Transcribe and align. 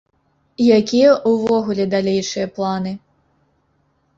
Якія 0.77 1.09
ўвогуле 1.33 1.83
далейшыя 1.93 2.47
планы? 2.57 2.95